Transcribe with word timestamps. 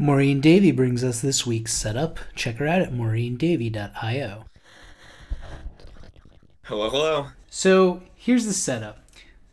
Maureen 0.00 0.40
Davey 0.40 0.70
brings 0.70 1.02
us 1.02 1.20
this 1.20 1.44
week's 1.44 1.74
setup. 1.74 2.20
Check 2.36 2.58
her 2.58 2.68
out 2.68 2.80
at 2.80 2.92
maureen.davy.io. 2.92 4.44
Hello, 6.62 6.90
hello. 6.90 7.26
So 7.50 8.02
here's 8.14 8.46
the 8.46 8.52
setup. 8.52 9.00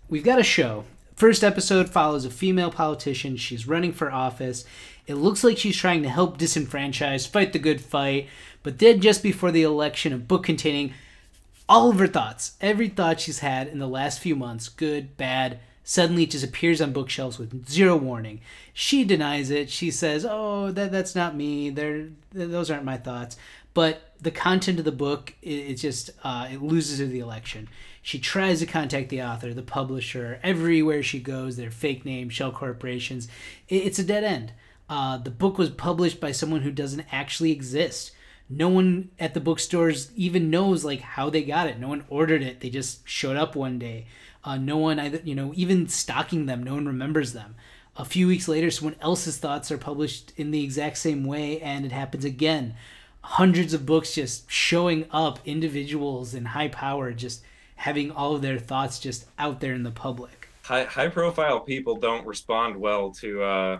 We've 0.07 0.23
got 0.23 0.37
a 0.37 0.43
show. 0.43 0.83
First 1.15 1.43
episode 1.43 1.89
follows 1.89 2.25
a 2.25 2.29
female 2.29 2.69
politician. 2.69 3.37
She's 3.37 3.67
running 3.67 3.91
for 3.91 4.11
office. 4.11 4.65
It 5.07 5.15
looks 5.15 5.43
like 5.43 5.57
she's 5.57 5.77
trying 5.77 6.03
to 6.03 6.09
help 6.09 6.37
disenfranchise, 6.37 7.27
fight 7.27 7.51
the 7.51 7.57
good 7.57 7.81
fight. 7.81 8.27
But 8.61 8.77
then, 8.77 9.01
just 9.01 9.23
before 9.23 9.51
the 9.51 9.63
election, 9.63 10.13
a 10.13 10.17
book 10.17 10.43
containing 10.43 10.93
all 11.67 11.89
of 11.89 11.97
her 11.97 12.07
thoughts, 12.07 12.55
every 12.61 12.89
thought 12.89 13.19
she's 13.19 13.39
had 13.39 13.67
in 13.67 13.79
the 13.79 13.87
last 13.87 14.19
few 14.19 14.35
months, 14.35 14.69
good, 14.69 15.17
bad, 15.17 15.59
suddenly 15.85 16.23
it 16.23 16.31
just 16.31 16.43
appears 16.43 16.81
on 16.81 16.91
bookshelves 16.91 17.39
with 17.39 17.69
zero 17.69 17.95
warning. 17.95 18.41
She 18.73 19.05
denies 19.05 19.49
it. 19.49 19.69
She 19.69 19.91
says, 19.91 20.25
"Oh, 20.29 20.71
that 20.71 20.91
that's 20.91 21.15
not 21.15 21.37
me. 21.37 21.69
They're, 21.69 22.09
those 22.33 22.69
aren't 22.69 22.83
my 22.83 22.97
thoughts." 22.97 23.37
But 23.73 24.13
the 24.21 24.31
content 24.31 24.79
of 24.79 24.85
the 24.85 24.91
book, 24.91 25.33
it, 25.41 25.49
it 25.49 25.75
just 25.75 26.09
uh, 26.23 26.47
it 26.51 26.61
loses 26.61 26.99
her 26.99 27.05
the 27.05 27.19
election. 27.19 27.69
She 28.01 28.19
tries 28.19 28.59
to 28.59 28.65
contact 28.65 29.09
the 29.09 29.21
author, 29.21 29.53
the 29.53 29.61
publisher. 29.63 30.39
Everywhere 30.43 31.03
she 31.03 31.19
goes, 31.19 31.57
they're 31.57 31.71
fake 31.71 32.05
names, 32.05 32.33
shell 32.33 32.51
corporations. 32.51 33.27
It, 33.67 33.83
it's 33.83 33.99
a 33.99 34.03
dead 34.03 34.23
end. 34.23 34.53
Uh, 34.87 35.17
the 35.17 35.31
book 35.31 35.57
was 35.57 35.71
published 35.71 36.19
by 36.19 36.31
someone 36.31 36.61
who 36.61 36.71
doesn't 36.71 37.05
actually 37.11 37.51
exist. 37.51 38.11
No 38.47 38.69
one 38.69 39.09
at 39.19 39.33
the 39.33 39.39
bookstores 39.39 40.11
even 40.15 40.51
knows 40.51 40.85
like 40.85 41.01
how 41.01 41.29
they 41.29 41.43
got 41.43 41.67
it. 41.67 41.79
No 41.79 41.87
one 41.87 42.05
ordered 42.07 42.43
it. 42.43 42.59
They 42.59 42.69
just 42.69 43.07
showed 43.07 43.37
up 43.37 43.55
one 43.55 43.79
day. 43.79 44.05
Uh, 44.45 44.57
no 44.57 44.77
one 44.77 44.99
either, 44.99 45.19
you 45.23 45.33
know, 45.33 45.51
even 45.55 45.87
stalking 45.87 46.45
them. 46.45 46.61
No 46.61 46.75
one 46.75 46.85
remembers 46.85 47.33
them. 47.33 47.55
A 47.97 48.05
few 48.05 48.27
weeks 48.27 48.47
later, 48.47 48.69
someone 48.69 48.97
else's 49.01 49.37
thoughts 49.37 49.71
are 49.71 49.77
published 49.77 50.33
in 50.37 50.51
the 50.51 50.63
exact 50.63 50.97
same 50.97 51.23
way, 51.25 51.59
and 51.61 51.85
it 51.85 51.91
happens 51.91 52.23
again. 52.23 52.75
Hundreds 53.21 53.73
of 53.73 53.85
books 53.85 54.13
just 54.13 54.49
showing 54.51 55.05
up, 55.11 55.39
individuals 55.45 56.35
in 56.35 56.45
high 56.45 56.67
power 56.67 57.11
just 57.11 57.41
having 57.77 58.11
all 58.11 58.35
of 58.35 58.41
their 58.41 58.59
thoughts 58.59 58.99
just 58.99 59.25
out 59.39 59.61
there 59.61 59.73
in 59.73 59.83
the 59.83 59.91
public. 59.91 60.49
High, 60.63 60.83
high 60.83 61.07
profile 61.07 61.59
people 61.59 61.95
don't 61.95 62.25
respond 62.25 62.75
well 62.75 63.11
to 63.13 63.41
uh, 63.41 63.79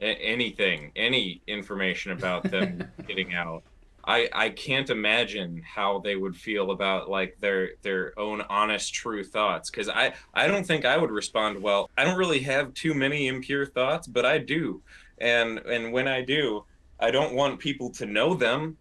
anything, 0.00 0.92
any 0.96 1.40
information 1.46 2.12
about 2.12 2.42
them 2.50 2.86
getting 3.06 3.34
out. 3.34 3.62
I, 4.06 4.28
I 4.32 4.48
can't 4.50 4.90
imagine 4.90 5.62
how 5.62 5.98
they 5.98 6.16
would 6.16 6.36
feel 6.36 6.70
about 6.70 7.08
like 7.08 7.36
their 7.40 7.72
their 7.82 8.18
own 8.18 8.42
honest 8.42 8.92
true 8.92 9.24
thoughts 9.24 9.70
because 9.70 9.88
I 9.88 10.14
I 10.34 10.46
don't 10.46 10.66
think 10.66 10.84
I 10.84 10.96
would 10.96 11.10
respond 11.10 11.60
well. 11.62 11.90
I 11.96 12.04
don't 12.04 12.18
really 12.18 12.40
have 12.40 12.74
too 12.74 12.94
many 12.94 13.28
impure 13.28 13.66
thoughts, 13.66 14.06
but 14.06 14.26
I 14.26 14.38
do, 14.38 14.82
and 15.18 15.58
and 15.58 15.92
when 15.92 16.08
I 16.08 16.22
do, 16.22 16.64
I 17.00 17.10
don't 17.10 17.34
want 17.34 17.58
people 17.58 17.90
to 17.90 18.06
know 18.06 18.34
them, 18.34 18.76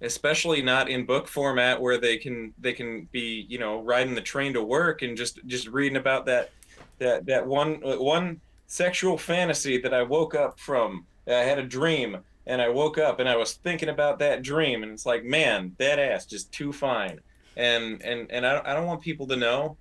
especially 0.00 0.62
not 0.62 0.88
in 0.88 1.06
book 1.06 1.28
format 1.28 1.80
where 1.80 1.98
they 1.98 2.16
can 2.16 2.52
they 2.58 2.72
can 2.72 3.08
be 3.12 3.46
you 3.48 3.58
know 3.58 3.82
riding 3.82 4.14
the 4.14 4.20
train 4.20 4.52
to 4.54 4.62
work 4.62 5.02
and 5.02 5.16
just 5.16 5.38
just 5.46 5.68
reading 5.68 5.96
about 5.96 6.26
that 6.26 6.50
that 6.98 7.26
that 7.26 7.46
one 7.46 7.80
one 7.82 8.40
sexual 8.66 9.16
fantasy 9.16 9.80
that 9.80 9.94
I 9.94 10.02
woke 10.02 10.34
up 10.34 10.58
from. 10.58 11.06
I 11.26 11.32
had 11.32 11.58
a 11.58 11.62
dream 11.62 12.18
and 12.46 12.60
I 12.60 12.68
woke 12.68 12.98
up 12.98 13.20
and 13.20 13.28
I 13.28 13.36
was 13.36 13.54
thinking 13.54 13.88
about 13.88 14.18
that 14.18 14.42
dream 14.42 14.82
and 14.82 14.92
it's 14.92 15.06
like, 15.06 15.24
man, 15.24 15.74
that 15.78 15.98
ass 15.98 16.26
just 16.26 16.52
too 16.52 16.72
fine. 16.72 17.20
And 17.56 18.02
and 18.02 18.30
and 18.30 18.46
I 18.46 18.54
don't, 18.54 18.66
I 18.66 18.74
don't 18.74 18.86
want 18.86 19.00
people 19.00 19.26
to 19.28 19.36
know. 19.36 19.76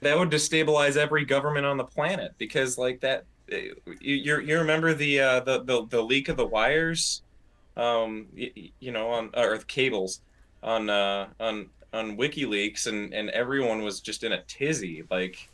That 0.00 0.18
would 0.18 0.30
destabilize 0.30 0.96
every 0.96 1.24
government 1.24 1.66
on 1.66 1.76
the 1.76 1.84
planet 1.84 2.32
because 2.38 2.78
like 2.78 3.00
that 3.00 3.24
you 3.50 3.74
you, 4.00 4.40
you 4.40 4.58
remember 4.58 4.94
the, 4.94 5.20
uh, 5.20 5.40
the 5.40 5.62
the 5.64 5.86
the 5.86 6.02
leak 6.02 6.28
of 6.28 6.36
the 6.36 6.46
wires 6.46 7.22
um 7.76 8.26
you, 8.34 8.50
you 8.80 8.92
know 8.92 9.08
on 9.10 9.30
or 9.34 9.56
cables 9.58 10.20
on 10.62 10.90
uh 10.90 11.28
on 11.38 11.68
on 11.92 12.16
WikiLeaks 12.16 12.86
and 12.86 13.14
and 13.14 13.30
everyone 13.30 13.82
was 13.82 14.00
just 14.00 14.24
in 14.24 14.32
a 14.32 14.42
tizzy 14.42 15.04
like 15.10 15.48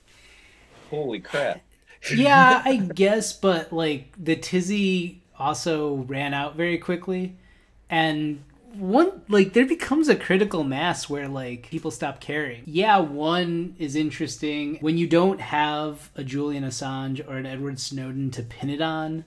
holy 0.90 1.20
crap 1.20 1.60
yeah, 2.14 2.62
I 2.64 2.76
guess, 2.76 3.32
but 3.32 3.72
like 3.72 4.12
the 4.22 4.36
tizzy 4.36 5.22
also 5.38 5.94
ran 5.94 6.34
out 6.34 6.56
very 6.56 6.78
quickly, 6.78 7.36
and 7.88 8.42
one 8.78 9.22
like 9.28 9.52
there 9.52 9.66
becomes 9.66 10.08
a 10.08 10.16
critical 10.16 10.64
mass 10.64 11.08
where 11.08 11.28
like 11.28 11.68
people 11.70 11.90
stop 11.90 12.20
caring. 12.20 12.62
Yeah, 12.66 12.98
one 12.98 13.74
is 13.78 13.96
interesting 13.96 14.78
when 14.80 14.98
you 14.98 15.06
don't 15.06 15.40
have 15.40 16.10
a 16.14 16.24
Julian 16.24 16.64
Assange 16.64 17.26
or 17.26 17.36
an 17.36 17.46
Edward 17.46 17.80
Snowden 17.80 18.30
to 18.32 18.42
pin 18.42 18.70
it 18.70 18.80
on. 18.80 19.24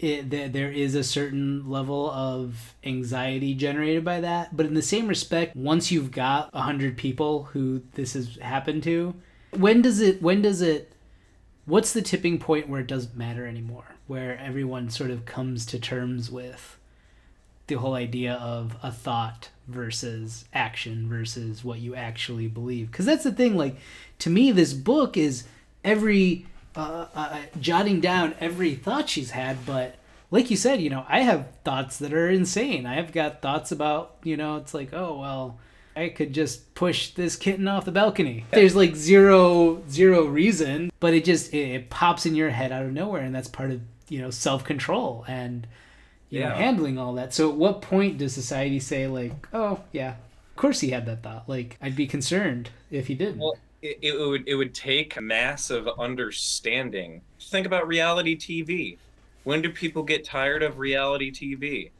It, 0.00 0.28
there, 0.28 0.48
there 0.48 0.72
is 0.72 0.96
a 0.96 1.04
certain 1.04 1.70
level 1.70 2.10
of 2.10 2.74
anxiety 2.82 3.54
generated 3.54 4.04
by 4.04 4.20
that 4.22 4.54
but 4.54 4.66
in 4.66 4.74
the 4.74 4.82
same 4.82 5.06
respect 5.06 5.54
once 5.54 5.92
you've 5.92 6.10
got 6.10 6.50
a 6.52 6.62
hundred 6.62 6.96
people 6.98 7.44
who 7.44 7.80
this 7.92 8.14
has 8.14 8.36
happened 8.42 8.82
to 8.82 9.14
when 9.52 9.82
does 9.82 10.00
it 10.00 10.20
when 10.20 10.42
does 10.42 10.62
it 10.62 10.93
what's 11.66 11.92
the 11.92 12.02
tipping 12.02 12.38
point 12.38 12.68
where 12.68 12.80
it 12.80 12.86
doesn't 12.86 13.16
matter 13.16 13.46
anymore? 13.46 13.96
Where 14.06 14.38
everyone 14.38 14.90
sort 14.90 15.10
of 15.10 15.24
comes 15.24 15.64
to 15.66 15.78
terms 15.78 16.30
with 16.30 16.78
the 17.66 17.76
whole 17.76 17.94
idea 17.94 18.34
of 18.34 18.76
a 18.82 18.92
thought 18.92 19.48
versus 19.68 20.44
action 20.52 21.08
versus 21.08 21.64
what 21.64 21.78
you 21.78 21.94
actually 21.94 22.48
believe? 22.48 22.90
Because 22.90 23.06
that's 23.06 23.24
the 23.24 23.32
thing 23.32 23.56
like 23.56 23.76
to 24.20 24.30
me 24.30 24.50
this 24.50 24.72
book 24.72 25.16
is 25.16 25.44
every 25.82 26.46
uh, 26.76 27.06
uh, 27.14 27.38
jotting 27.60 28.00
down 28.00 28.34
every 28.40 28.74
thought 28.74 29.08
she's 29.08 29.30
had 29.30 29.64
but 29.64 29.94
like 30.30 30.50
you 30.50 30.56
said 30.56 30.80
you 30.80 30.90
know 30.90 31.06
i 31.08 31.20
have 31.20 31.46
thoughts 31.62 31.98
that 31.98 32.12
are 32.12 32.28
insane. 32.28 32.84
I 32.84 32.94
have 32.94 33.12
got 33.12 33.40
thoughts 33.40 33.70
about 33.70 34.16
you 34.24 34.36
know 34.36 34.56
it's 34.56 34.74
like 34.74 34.92
oh 34.92 35.18
well 35.18 35.58
I 35.96 36.08
could 36.08 36.32
just 36.32 36.74
push 36.74 37.10
this 37.10 37.36
kitten 37.36 37.68
off 37.68 37.84
the 37.84 37.92
balcony. 37.92 38.44
There's 38.50 38.74
like 38.74 38.96
zero 38.96 39.82
zero 39.88 40.24
reason, 40.24 40.90
but 41.00 41.14
it 41.14 41.24
just 41.24 41.52
it, 41.54 41.70
it 41.70 41.90
pops 41.90 42.26
in 42.26 42.34
your 42.34 42.50
head 42.50 42.72
out 42.72 42.84
of 42.84 42.92
nowhere, 42.92 43.22
and 43.22 43.34
that's 43.34 43.48
part 43.48 43.70
of 43.70 43.80
you 44.08 44.20
know 44.20 44.30
self 44.30 44.64
control 44.64 45.24
and 45.28 45.66
you 46.30 46.40
yeah. 46.40 46.50
know 46.50 46.54
handling 46.56 46.98
all 46.98 47.14
that. 47.14 47.32
So 47.32 47.50
at 47.50 47.56
what 47.56 47.80
point 47.80 48.18
does 48.18 48.32
society 48.32 48.80
say 48.80 49.06
like, 49.06 49.32
oh 49.52 49.80
yeah, 49.92 50.10
of 50.10 50.56
course 50.56 50.80
he 50.80 50.90
had 50.90 51.06
that 51.06 51.22
thought? 51.22 51.48
Like 51.48 51.78
I'd 51.80 51.96
be 51.96 52.06
concerned 52.06 52.70
if 52.90 53.06
he 53.06 53.14
didn't. 53.14 53.38
Well, 53.38 53.56
it, 53.80 53.98
it 54.02 54.18
would 54.18 54.48
it 54.48 54.56
would 54.56 54.74
take 54.74 55.16
a 55.16 55.20
massive 55.20 55.88
understanding. 55.98 57.20
Think 57.40 57.66
about 57.66 57.86
reality 57.86 58.36
TV. 58.36 58.98
When 59.44 59.62
do 59.62 59.70
people 59.70 60.02
get 60.02 60.24
tired 60.24 60.62
of 60.62 60.78
reality 60.78 61.30
TV? 61.30 61.90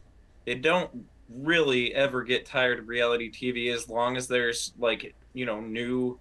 They 0.47 0.55
don't 0.55 1.06
really 1.29 1.95
ever 1.95 2.23
get 2.23 2.47
tired 2.47 2.79
of 2.79 2.89
reality 2.89 3.31
TV 3.31 3.73
as 3.73 3.89
long 3.89 4.17
as 4.17 4.29
there's 4.29 4.73
like 4.79 5.15
you 5.33 5.47
know 5.47 5.61
new 5.61 6.19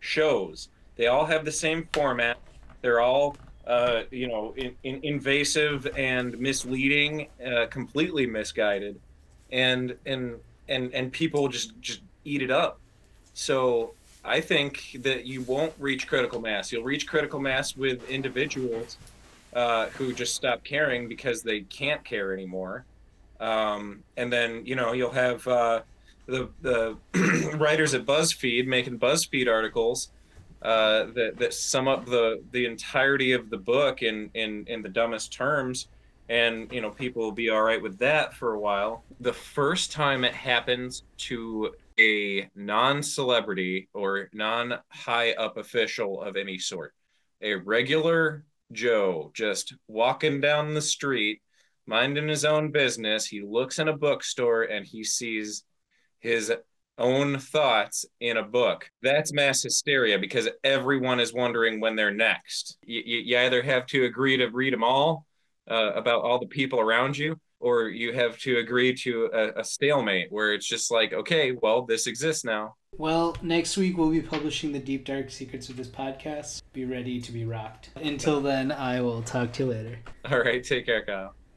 shows. 0.00 0.68
They 0.96 1.06
all 1.08 1.26
have 1.26 1.44
the 1.44 1.52
same 1.52 1.88
format. 1.92 2.38
They're 2.82 3.00
all 3.00 3.36
uh, 3.66 4.02
you 4.10 4.28
know 4.28 4.54
in, 4.56 4.74
in 4.84 5.00
invasive 5.02 5.86
and 5.96 6.38
misleading, 6.38 7.28
uh, 7.44 7.66
completely 7.66 8.26
misguided, 8.26 9.00
and 9.52 9.96
and 10.06 10.36
and 10.68 10.92
and 10.94 11.12
people 11.12 11.48
just 11.48 11.78
just 11.80 12.00
eat 12.24 12.42
it 12.42 12.50
up. 12.50 12.80
So 13.34 13.94
I 14.24 14.40
think 14.40 14.96
that 15.00 15.26
you 15.26 15.42
won't 15.42 15.72
reach 15.78 16.06
critical 16.06 16.40
mass. 16.40 16.72
You'll 16.72 16.84
reach 16.84 17.06
critical 17.06 17.40
mass 17.40 17.76
with 17.76 18.08
individuals 18.08 18.96
uh, 19.54 19.86
who 19.88 20.12
just 20.12 20.34
stop 20.34 20.64
caring 20.64 21.08
because 21.08 21.42
they 21.42 21.60
can't 21.60 22.04
care 22.04 22.32
anymore 22.32 22.84
um, 23.44 24.02
and 24.16 24.32
then 24.32 24.64
you 24.64 24.74
know 24.74 24.92
you'll 24.92 25.10
have 25.10 25.46
uh, 25.46 25.82
the 26.26 26.48
the 26.62 26.96
writers 27.58 27.92
at 27.94 28.06
BuzzFeed 28.06 28.66
making 28.66 28.98
BuzzFeed 28.98 29.48
articles 29.48 30.10
uh, 30.62 31.04
that 31.14 31.34
that 31.36 31.52
sum 31.52 31.86
up 31.86 32.06
the 32.06 32.42
the 32.52 32.64
entirety 32.64 33.32
of 33.32 33.50
the 33.50 33.58
book 33.58 34.02
in 34.02 34.30
in 34.34 34.64
in 34.66 34.80
the 34.80 34.88
dumbest 34.88 35.32
terms, 35.32 35.88
and 36.30 36.72
you 36.72 36.80
know 36.80 36.90
people 36.90 37.22
will 37.22 37.32
be 37.32 37.50
all 37.50 37.62
right 37.62 37.82
with 37.82 37.98
that 37.98 38.34
for 38.34 38.54
a 38.54 38.58
while. 38.58 39.04
The 39.20 39.32
first 39.32 39.92
time 39.92 40.24
it 40.24 40.34
happens 40.34 41.02
to 41.28 41.74
a 42.00 42.48
non-celebrity 42.56 43.88
or 43.92 44.28
non-high 44.32 45.32
up 45.32 45.58
official 45.58 46.22
of 46.22 46.36
any 46.36 46.58
sort, 46.58 46.94
a 47.42 47.54
regular 47.54 48.44
Joe 48.72 49.30
just 49.34 49.74
walking 49.86 50.40
down 50.40 50.72
the 50.72 50.80
street 50.80 51.42
minding 51.86 52.28
his 52.28 52.44
own 52.44 52.70
business. 52.70 53.26
He 53.26 53.42
looks 53.42 53.78
in 53.78 53.88
a 53.88 53.96
bookstore 53.96 54.62
and 54.62 54.86
he 54.86 55.04
sees 55.04 55.64
his 56.18 56.52
own 56.98 57.38
thoughts 57.38 58.06
in 58.20 58.36
a 58.36 58.42
book. 58.42 58.88
That's 59.02 59.32
mass 59.32 59.62
hysteria 59.62 60.18
because 60.18 60.48
everyone 60.62 61.20
is 61.20 61.32
wondering 61.32 61.80
when 61.80 61.96
they're 61.96 62.14
next. 62.14 62.78
You, 62.84 63.02
you 63.04 63.38
either 63.38 63.62
have 63.62 63.86
to 63.86 64.04
agree 64.04 64.36
to 64.36 64.46
read 64.46 64.72
them 64.72 64.84
all 64.84 65.26
uh, 65.70 65.92
about 65.94 66.22
all 66.22 66.38
the 66.38 66.46
people 66.46 66.80
around 66.80 67.16
you, 67.16 67.36
or 67.60 67.88
you 67.88 68.12
have 68.12 68.38
to 68.38 68.58
agree 68.58 68.94
to 68.94 69.30
a, 69.32 69.60
a 69.60 69.64
stalemate 69.64 70.30
where 70.30 70.54
it's 70.54 70.66
just 70.66 70.90
like, 70.90 71.12
okay, 71.12 71.52
well, 71.52 71.82
this 71.82 72.06
exists 72.06 72.44
now. 72.44 72.74
Well, 72.96 73.36
next 73.42 73.76
week 73.76 73.98
we'll 73.98 74.10
be 74.10 74.20
publishing 74.20 74.72
the 74.72 74.78
deep 74.78 75.04
dark 75.04 75.30
secrets 75.30 75.68
of 75.68 75.76
this 75.76 75.88
podcast. 75.88 76.62
Be 76.72 76.84
ready 76.84 77.20
to 77.20 77.32
be 77.32 77.44
rocked. 77.44 77.90
Until 77.96 78.40
then, 78.40 78.70
I 78.70 79.00
will 79.00 79.22
talk 79.22 79.52
to 79.54 79.64
you 79.64 79.70
later. 79.70 79.98
All 80.30 80.38
right, 80.38 80.62
take 80.62 80.86
care, 80.86 81.04
Kyle. 81.04 81.34